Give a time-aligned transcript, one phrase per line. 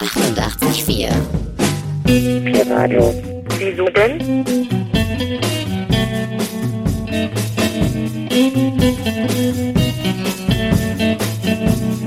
[0.00, 1.10] 88,4.
[2.04, 3.14] Pirradio.
[3.58, 4.44] Wieso denn?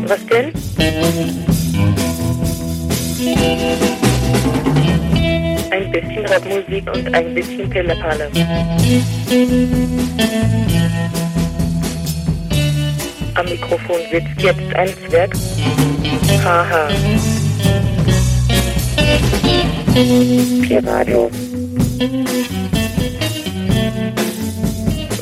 [0.07, 0.51] Was denn?
[5.71, 8.29] Ein bisschen Rockmusik und ein bisschen Pillepalle.
[13.43, 15.33] Am Mikrofon sitzt jetzt ein Zwerg.
[16.45, 16.87] Haha.
[20.65, 21.29] Tierradio.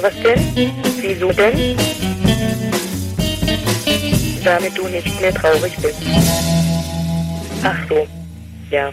[0.02, 0.71] Was denn?
[1.02, 1.75] Wieso denn?
[4.44, 6.03] Damit du nicht mehr traurig bist.
[7.63, 8.08] Ach so.
[8.69, 8.91] Ja.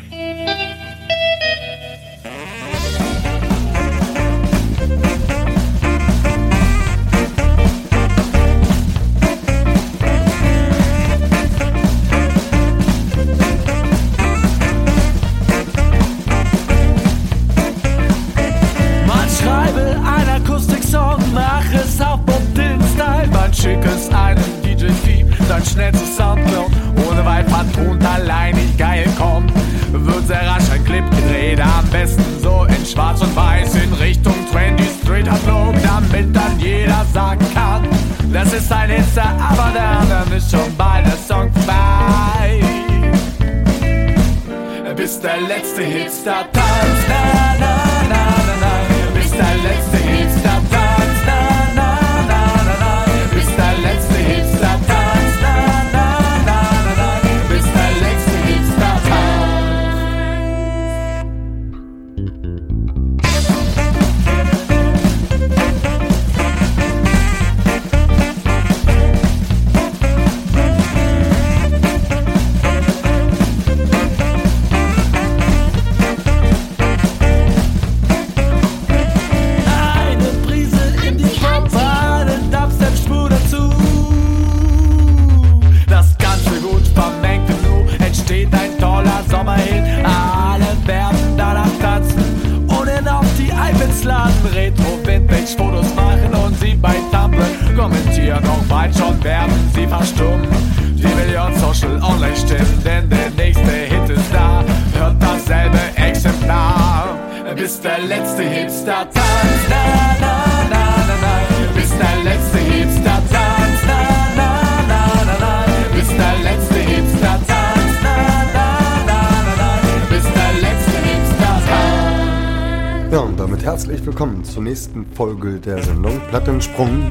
[123.11, 127.11] Ja, und damit herzlich willkommen zur nächsten Folge der Sendung Plattensprung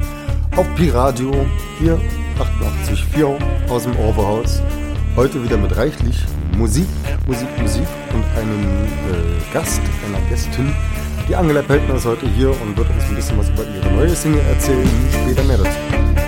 [0.54, 1.32] auf Piradio
[1.80, 2.00] hier
[2.38, 4.62] 88.4 aus dem Orbehaus.
[5.16, 6.24] Heute wieder mit reichlich
[6.56, 6.86] Musik,
[7.26, 10.72] Musik, Musik und einem äh, Gast, einer Gästin.
[11.28, 14.14] Die Angela Peltner ist heute hier und wird uns ein bisschen was über ihre neue
[14.14, 14.88] Single erzählen.
[15.10, 16.27] Später mehr dazu.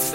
[0.00, 0.12] It's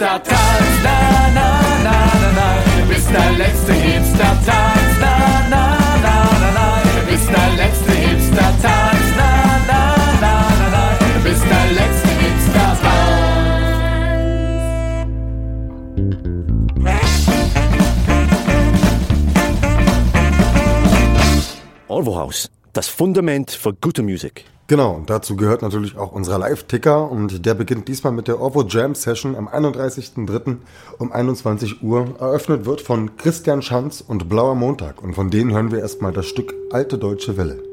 [22.95, 24.45] Fundament für gute Musik.
[24.67, 28.93] Genau, dazu gehört natürlich auch unser Live-Ticker und der beginnt diesmal mit der Orvo Jam
[28.93, 30.57] Session am 31.03.
[30.99, 32.13] um 21 Uhr.
[32.19, 36.27] Eröffnet wird von Christian Schanz und Blauer Montag und von denen hören wir erstmal das
[36.27, 37.72] Stück Alte Deutsche Welle.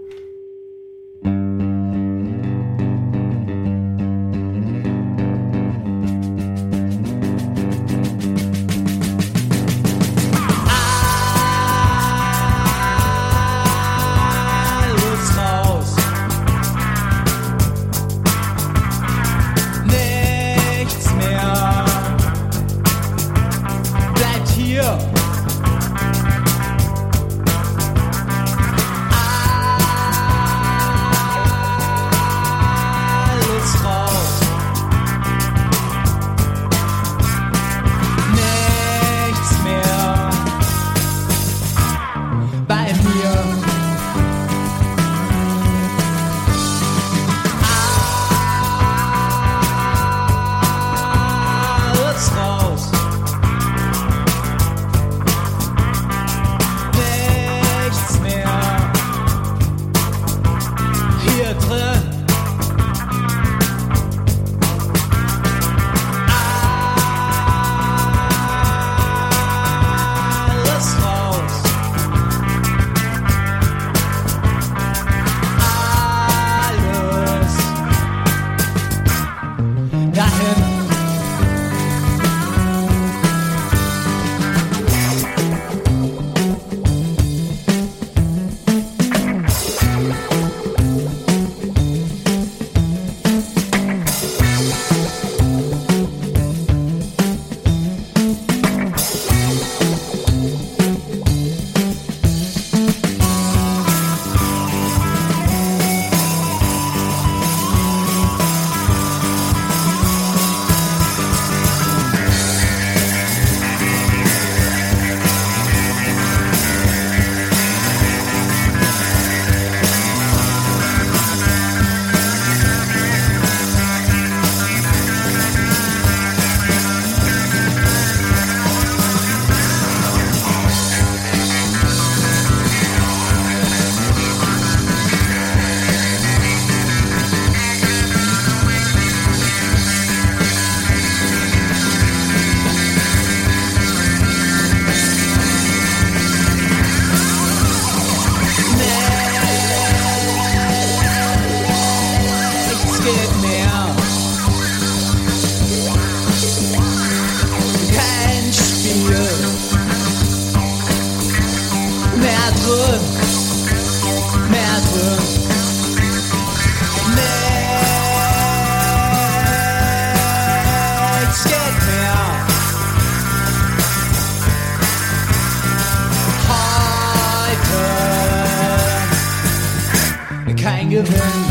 [181.01, 181.50] Heute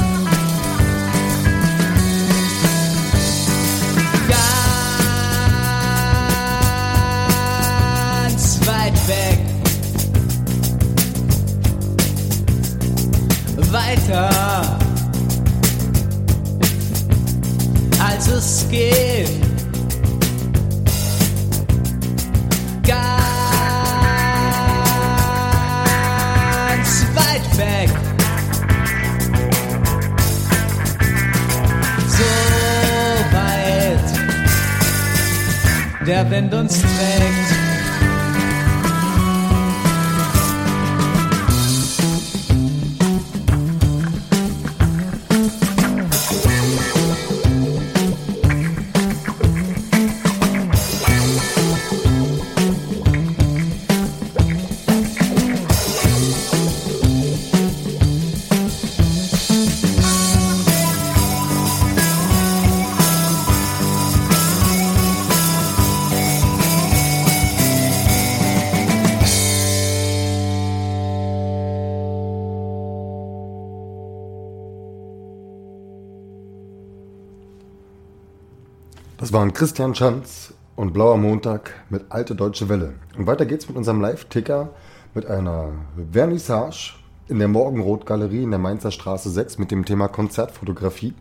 [79.29, 82.95] Das waren Christian Schanz und Blauer Montag mit Alte Deutsche Welle.
[83.15, 84.71] Und weiter geht's mit unserem Live-Ticker
[85.13, 85.69] mit einer
[86.11, 86.95] Vernissage
[87.27, 91.13] in der Morgenrot-Galerie in der Mainzer Straße 6 mit dem Thema Konzertfotografie.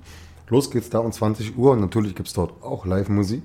[0.48, 3.42] Los geht's da um 20 Uhr und natürlich gibt's dort auch Live-Musik.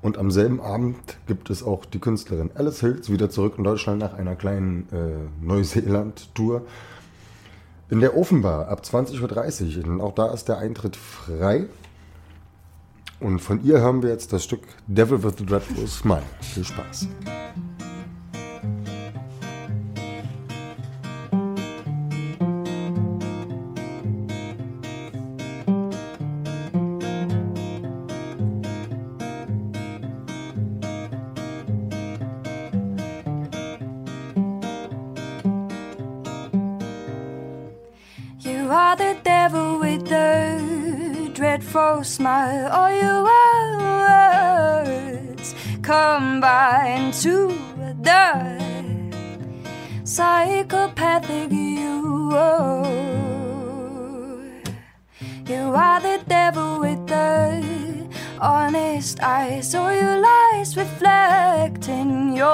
[0.00, 3.98] Und am selben Abend gibt es auch die Künstlerin Alice Hills wieder zurück in Deutschland
[3.98, 6.62] nach einer kleinen äh, Neuseeland-Tour.
[7.90, 9.92] In der Ofenbar ab 20.30 Uhr.
[9.92, 11.66] Und auch da ist der Eintritt frei.
[13.20, 16.22] Und von ihr hören wir jetzt das Stück Devil with the Dreadful Smile.
[16.40, 17.08] Viel Spaß.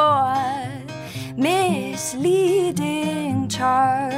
[0.01, 0.35] Your
[1.37, 4.11] misleading charm.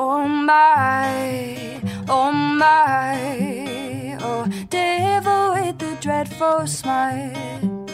[0.00, 7.86] Oh my, oh my, oh devil with the dreadful smile.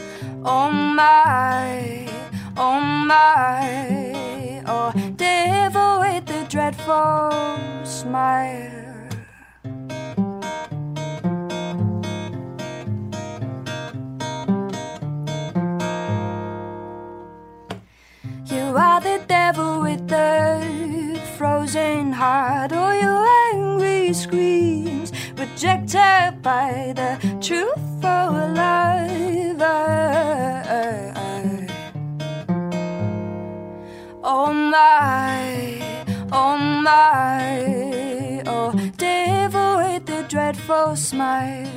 [0.44, 2.09] Oh my,
[2.56, 2.80] oh
[3.12, 7.30] my, oh devil with the dreadful
[7.85, 8.74] smile.
[18.76, 28.31] Are the devil with the frozen heart, or your angry screams rejected by the truthful
[28.47, 29.14] alive.
[34.26, 35.81] Oh my,
[36.33, 41.69] oh my, oh devil with the dreadful smile.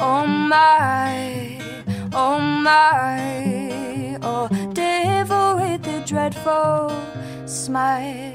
[0.00, 1.60] Oh my,
[2.14, 4.48] oh my, oh
[6.12, 6.92] dreadful
[7.46, 8.34] smile.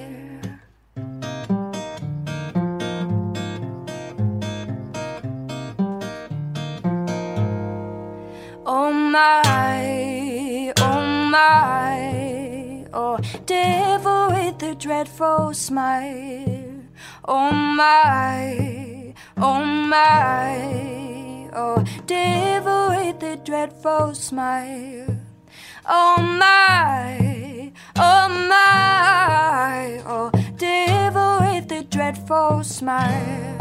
[8.65, 16.81] Oh my, oh my, oh devil with the dreadful smile.
[17.25, 25.15] Oh my, oh my, oh devil with the dreadful smile.
[25.87, 27.36] Oh my,
[27.99, 33.55] oh my, oh devil with the dreadful smile.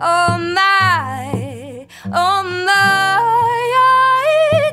[0.00, 3.18] Oh my, oh my,
[3.74, 4.67] devil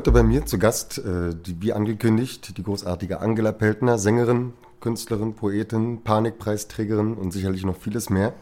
[0.00, 5.34] heute bei mir zu Gast, äh, die, wie angekündigt, die großartige Angela Peltner, Sängerin, Künstlerin,
[5.34, 8.32] Poetin, Panikpreisträgerin und sicherlich noch vieles mehr.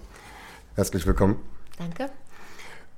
[0.77, 1.35] Herzlich willkommen.
[1.77, 2.12] Danke.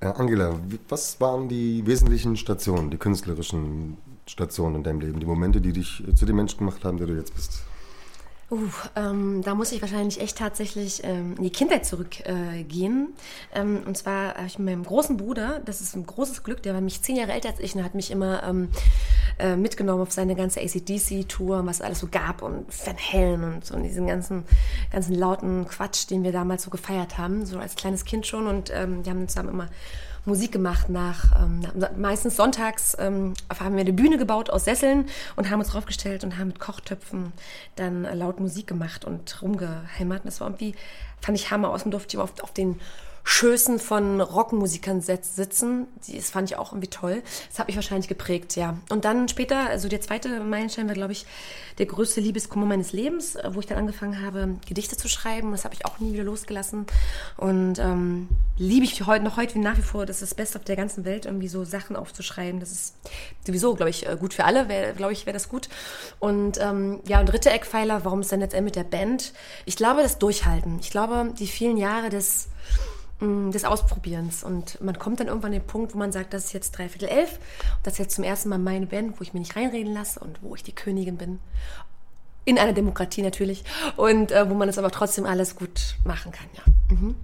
[0.01, 5.63] Äh, Angela, was waren die wesentlichen Stationen, die künstlerischen Stationen in deinem Leben, die Momente,
[5.63, 7.63] die dich äh, zu dem Menschen gemacht haben, der du jetzt bist?
[8.51, 13.15] Uh, ähm, da muss ich wahrscheinlich echt tatsächlich ähm, in die Kindheit zurückgehen.
[13.55, 16.61] Äh, ähm, und zwar habe ich mit meinem großen Bruder, das ist ein großes Glück,
[16.65, 18.71] der war nämlich zehn Jahre älter als ich und hat mich immer ähm,
[19.41, 23.71] äh, mitgenommen auf seine ganze ACDC-Tour, was es alles so gab und Van Halen und
[23.71, 24.45] und diesen ganzen,
[24.93, 28.47] ganzen lauten Quatsch, den wir damals so gefeiert haben, so als kleines Kind schon.
[28.47, 29.69] Und ähm, wir haben zusammen immer
[30.27, 35.07] Musik gemacht nach, ähm, nach meistens sonntags ähm, haben wir eine Bühne gebaut aus Sesseln
[35.37, 37.33] und haben uns draufgestellt und haben mit Kochtöpfen
[37.77, 40.21] dann laut Musik gemacht und rumgehämmert.
[40.21, 40.75] Und das war irgendwie,
[41.21, 41.71] fand ich Hammer.
[41.71, 42.79] Außerdem durfte ich auf, auf den
[43.23, 45.87] Schößen von Rockmusikern sitzen.
[46.07, 47.23] Das fand ich auch irgendwie toll.
[47.49, 48.79] Das hat mich wahrscheinlich geprägt, ja.
[48.89, 51.27] Und dann später, also der zweite Meilenstein war, glaube ich,
[51.79, 55.53] der größte Liebeskummer meines Lebens, äh, wo ich dann angefangen habe, Gedichte zu schreiben.
[55.53, 56.87] Das habe ich auch nie wieder losgelassen.
[57.37, 60.07] Und ähm, liebe ich heute noch heute nach wie vor.
[60.07, 62.61] Das ist das Beste auf der ganzen Welt, irgendwie so Sachen aufzuschreiben.
[62.61, 62.95] Das ist
[63.47, 64.67] sowieso, glaube ich, äh, gut für alle.
[64.97, 65.69] Glaube ich, wäre das gut.
[66.19, 69.33] Und ähm, ja, und dritte Eckpfeiler, warum es dann jetzt mit der Band?
[69.65, 70.79] Ich glaube, das Durchhalten.
[70.81, 72.49] Ich glaube, die vielen Jahre des
[73.21, 74.45] des Ausprobierens.
[74.45, 77.09] Und man kommt dann irgendwann an den Punkt, wo man sagt, das ist jetzt dreiviertel
[77.09, 77.39] elf.
[77.83, 80.43] Das ist jetzt zum ersten Mal meine Band, wo ich mir nicht reinreden lasse und
[80.43, 81.39] wo ich die Königin bin.
[82.45, 83.65] In einer Demokratie natürlich.
[83.97, 86.97] Und äh, wo man das aber trotzdem alles gut machen kann, ja.
[86.97, 87.15] Mhm.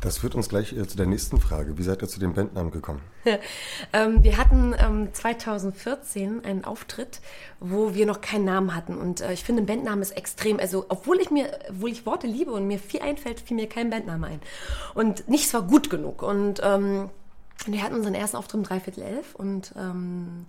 [0.00, 1.76] Das führt uns gleich äh, zu der nächsten Frage.
[1.76, 3.02] Wie seid ihr zu dem Bandnamen gekommen?
[3.92, 7.20] ähm, wir hatten ähm, 2014 einen Auftritt,
[7.60, 8.96] wo wir noch keinen Namen hatten.
[8.96, 12.26] Und äh, ich finde, ein Bandname ist extrem, also obwohl ich mir, obwohl ich Worte
[12.26, 14.40] liebe und mir viel einfällt, fiel mir kein Bandname ein.
[14.94, 16.22] Und nichts war gut genug.
[16.22, 17.10] Und ähm,
[17.66, 20.46] wir hatten unseren ersten Auftritt um dreiviertel elf und ähm,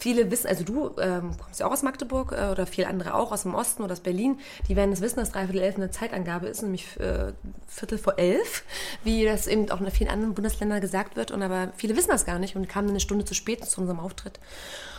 [0.00, 3.32] Viele wissen, also du ähm, kommst ja auch aus Magdeburg äh, oder viele andere auch
[3.32, 4.38] aus dem Osten oder aus Berlin,
[4.68, 7.32] die werden es wissen, dass dreiviertel elf eine Zeitangabe ist, nämlich äh,
[7.66, 8.62] Viertel vor elf,
[9.02, 11.32] wie das eben auch in vielen anderen Bundesländern gesagt wird.
[11.32, 13.98] Und aber viele wissen das gar nicht und kamen eine Stunde zu spät zu unserem
[13.98, 14.38] Auftritt,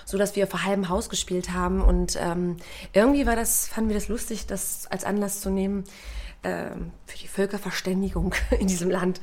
[0.04, 1.82] so dass wir vor halbem Haus gespielt haben.
[1.82, 2.58] Und ähm,
[2.92, 5.86] irgendwie war das, fanden wir das lustig, das als Anlass zu nehmen
[6.44, 9.22] ähm, für die Völkerverständigung in diesem Land.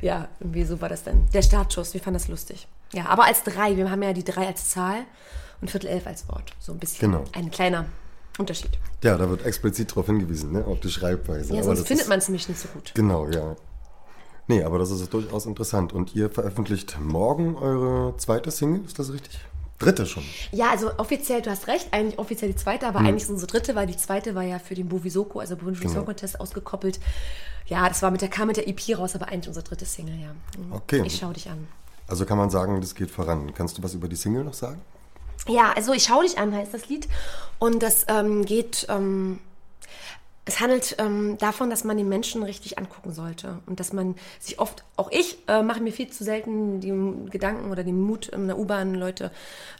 [0.00, 1.28] Ja, irgendwie so war das dann.
[1.34, 2.66] Der Startschuss, wir fanden das lustig.
[2.92, 5.04] Ja, aber als drei, wir haben ja die drei als Zahl.
[5.60, 6.52] und Viertel elf als Wort.
[6.60, 7.24] So ein bisschen Genau.
[7.32, 7.86] ein kleiner
[8.38, 8.70] Unterschied.
[9.02, 10.64] Ja, da wird explizit darauf hingewiesen, ne?
[10.64, 11.52] auf die Schreibweise.
[11.54, 12.92] Ja, Aber sonst findet man es nämlich nicht so gut.
[12.94, 13.56] Genau, ja.
[14.46, 15.92] Nee, aber das ist durchaus interessant.
[15.92, 19.38] Und ihr veröffentlicht morgen eure zweite Single, ist das richtig?
[19.78, 20.22] Dritte schon.
[20.52, 22.96] Ja, also offiziell, du hast recht, eigentlich offiziell die zweite, Hm.
[22.96, 25.80] aber eigentlich ist unsere dritte, weil die zweite war ja für den Bovisoko, also Burundi
[25.80, 26.02] Genau.
[26.04, 26.98] Contest, ausgekoppelt.
[27.66, 30.14] Ja, das war mit der, kam mit der EP raus, aber eigentlich unsere dritte Single,
[30.20, 30.30] ja.
[30.56, 30.72] Mhm.
[30.72, 31.02] Okay.
[31.04, 31.66] Ich schau dich an.
[32.08, 33.52] Also kann man sagen, das geht voran.
[33.54, 34.80] Kannst du was über die Single noch sagen?
[35.46, 37.06] Ja, also ich schau dich an, heißt das Lied.
[37.58, 39.38] Und das ähm, geht, ähm,
[40.46, 43.58] es handelt ähm, davon, dass man den Menschen richtig angucken sollte.
[43.66, 47.70] Und dass man sich oft, auch ich, äh, mache mir viel zu selten die Gedanken
[47.70, 49.30] oder den Mut, in der U-Bahn Leute,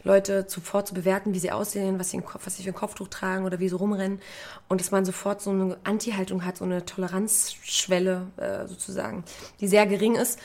[0.03, 3.45] Leute sofort zu bewerten, wie sie aussehen, was sie, was sie für ein Kopftuch tragen
[3.45, 4.21] oder wie sie rumrennen.
[4.67, 9.23] Und dass man sofort so eine Anti-Haltung hat, so eine Toleranzschwelle äh, sozusagen,
[9.61, 10.39] die sehr gering ist.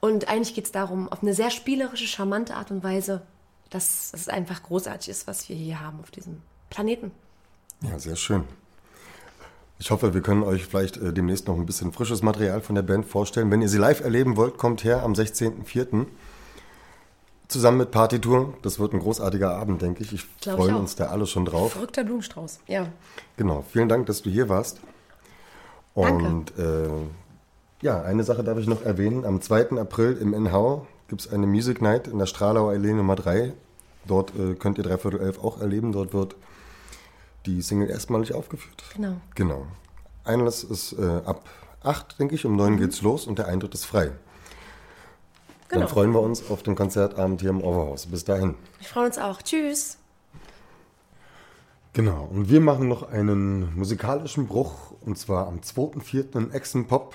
[0.00, 3.22] Und eigentlich geht es darum, auf eine sehr spielerische, charmante Art und Weise,
[3.68, 7.10] dass es einfach großartig ist, was wir hier haben auf diesem Planeten.
[7.82, 8.44] Ja, sehr schön.
[9.78, 12.82] Ich hoffe, wir können euch vielleicht äh, demnächst noch ein bisschen frisches Material von der
[12.82, 13.50] Band vorstellen.
[13.50, 16.06] Wenn ihr sie live erleben wollt, kommt her am 16.04.
[17.48, 18.54] Zusammen mit Partytour.
[18.62, 20.12] Das wird ein großartiger Abend, denke ich.
[20.12, 21.72] Ich freue uns da alle schon drauf.
[21.72, 22.60] Verrückter Blumenstrauß.
[22.66, 22.86] Ja.
[23.36, 23.64] Genau.
[23.72, 24.80] Vielen Dank, dass du hier warst.
[25.94, 26.26] Danke.
[26.26, 26.88] Und äh,
[27.80, 29.24] ja, eine Sache darf ich noch erwähnen.
[29.24, 29.78] Am 2.
[29.78, 33.52] April im Inhau gibt es eine Music Night in der Stralauer Allee Nummer 3.
[34.06, 35.92] Dort äh, könnt ihr Dreiviertel elf auch erleben.
[35.92, 36.36] Dort wird
[37.46, 38.84] die Single erstmalig aufgeführt.
[38.94, 39.16] Genau.
[39.34, 39.66] Genau.
[40.24, 41.48] Einlass ist äh, ab
[41.82, 42.44] 8, denke ich.
[42.44, 44.12] Um 9 geht's los und der Eintritt ist frei.
[45.68, 45.80] Genau.
[45.80, 48.06] Dann freuen wir uns auf den Konzertabend hier im Overhaus.
[48.06, 48.56] Bis dahin.
[48.78, 49.40] Wir freuen uns auch.
[49.40, 49.96] Tschüss.
[51.92, 54.92] Genau, und wir machen noch einen musikalischen Bruch.
[55.00, 56.36] Und zwar am 2.4.
[56.36, 57.14] in Exen Pop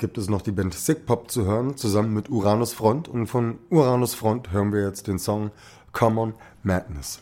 [0.00, 3.06] gibt es noch die Band Sick Pop zu hören, zusammen mit Uranus Front.
[3.06, 5.52] Und von Uranus Front hören wir jetzt den Song
[5.92, 7.20] Common Madness.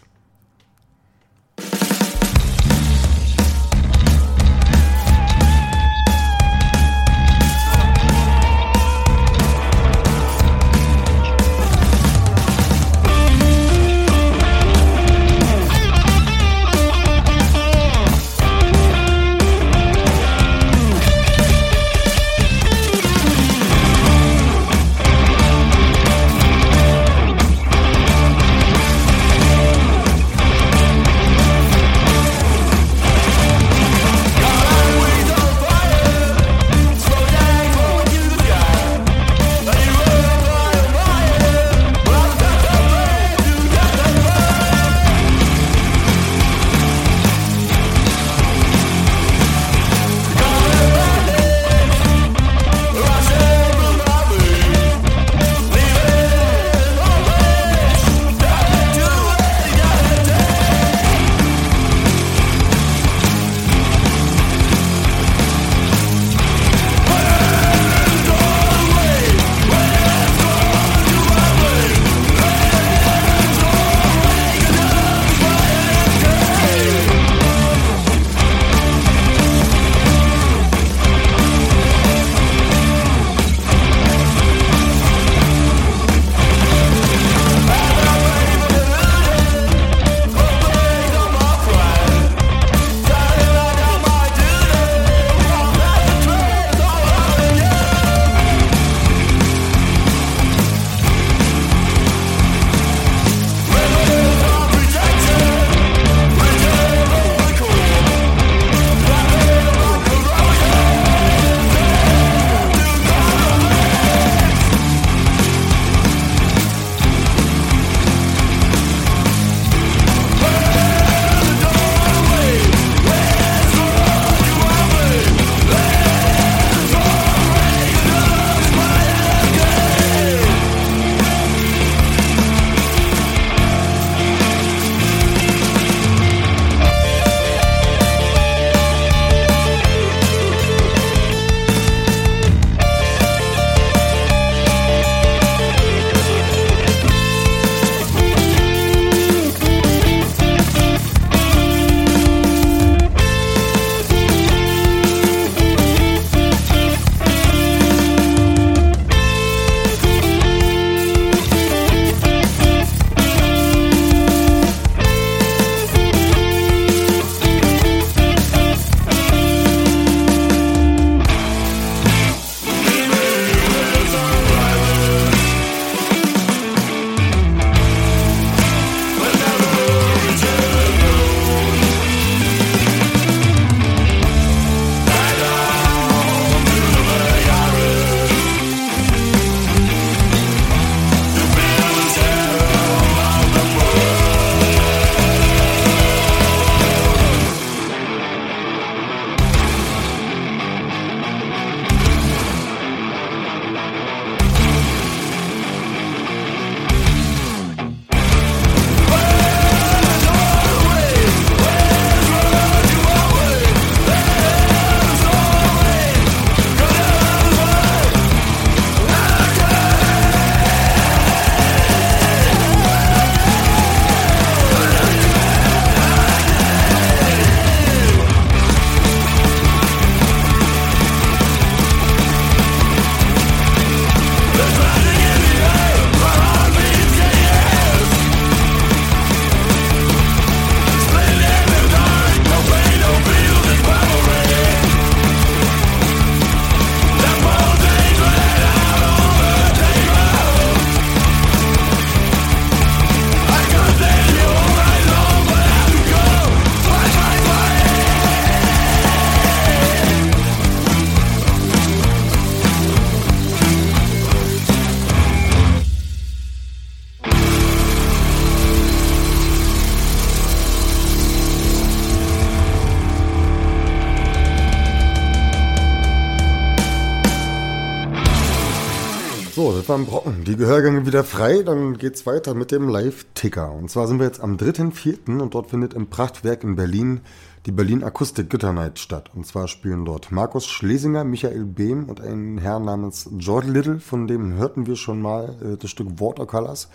[279.58, 280.44] So, das war ein Brocken.
[280.44, 283.72] Die Gehörgänge wieder frei, dann geht's weiter mit dem Live-Ticker.
[283.72, 285.40] Und zwar sind wir jetzt am 3.4.
[285.40, 287.22] und dort findet im Prachtwerk in Berlin
[287.66, 289.32] die Berlin Akustik Güternight statt.
[289.34, 294.28] Und zwar spielen dort Markus Schlesinger, Michael Behm und ein Herr namens George Little, von
[294.28, 296.88] dem hörten wir schon mal äh, das Stück Watercolors.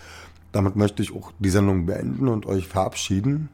[0.50, 3.50] Damit möchte ich auch die Sendung beenden und euch verabschieden.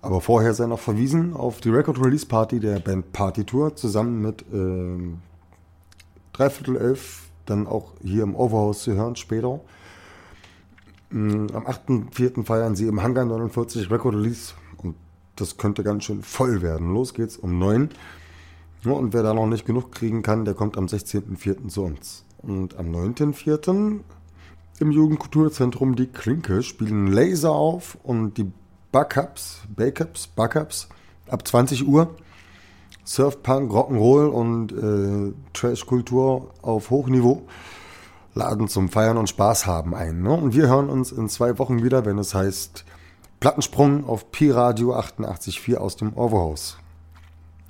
[0.00, 4.22] Aber vorher sei noch verwiesen auf die Record Release Party der Band Party Tour zusammen
[4.22, 5.12] mit äh,
[6.32, 9.60] Dreiviertel elf dann auch hier im Overhaus zu hören später.
[11.10, 12.44] Mm, am 8.4.
[12.44, 14.94] feiern sie im Hangar 49 Record Release und
[15.36, 16.92] das könnte ganz schön voll werden.
[16.92, 17.90] Los geht's um 9.
[18.84, 21.68] Ja, und wer da noch nicht genug kriegen kann, der kommt am 16.4.
[21.68, 22.24] zu uns.
[22.38, 24.00] Und am 9.4.
[24.80, 28.52] im Jugendkulturzentrum Die Klinke spielen Laser auf und die
[28.92, 30.88] Backups, Backups, Backups
[31.28, 32.14] ab 20 Uhr.
[33.08, 37.42] Surfpunk, Rock'n'Roll und äh, Trash-Kultur auf Hochniveau
[38.34, 40.20] laden zum Feiern und Spaß haben ein.
[40.20, 40.30] Ne?
[40.30, 42.84] Und wir hören uns in zwei Wochen wieder, wenn es heißt
[43.40, 46.76] Plattensprung auf Pi-Radio 88.4 aus dem Overhaus.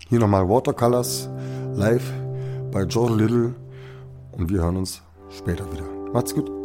[0.09, 1.29] Hier nochmal Watercolors
[1.73, 2.13] live
[2.73, 3.55] bei George Little
[4.33, 5.85] und wir hören uns später wieder.
[6.13, 6.58] Macht's gut.